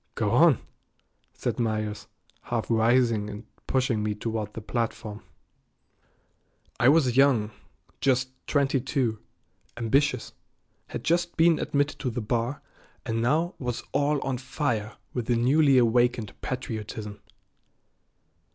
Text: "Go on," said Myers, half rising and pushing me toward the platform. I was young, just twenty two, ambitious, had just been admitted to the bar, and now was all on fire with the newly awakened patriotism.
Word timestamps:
"Go 0.15 0.31
on," 0.31 0.57
said 1.35 1.59
Myers, 1.59 2.07
half 2.45 2.71
rising 2.71 3.29
and 3.29 3.45
pushing 3.67 4.01
me 4.01 4.15
toward 4.15 4.51
the 4.55 4.59
platform. 4.61 5.21
I 6.79 6.89
was 6.89 7.15
young, 7.15 7.51
just 7.99 8.29
twenty 8.47 8.81
two, 8.81 9.19
ambitious, 9.77 10.33
had 10.87 11.03
just 11.03 11.37
been 11.37 11.59
admitted 11.59 11.99
to 11.99 12.09
the 12.09 12.19
bar, 12.19 12.63
and 13.05 13.21
now 13.21 13.53
was 13.59 13.83
all 13.91 14.19
on 14.23 14.39
fire 14.39 14.97
with 15.13 15.27
the 15.27 15.35
newly 15.35 15.77
awakened 15.77 16.33
patriotism. 16.41 17.21